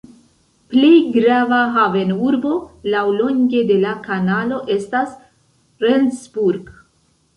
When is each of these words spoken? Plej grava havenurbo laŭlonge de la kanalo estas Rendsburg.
Plej 0.73 0.93
grava 1.17 1.59
havenurbo 1.75 2.55
laŭlonge 2.95 3.61
de 3.73 3.77
la 3.85 3.91
kanalo 4.09 4.59
estas 4.77 5.15
Rendsburg. 5.87 6.73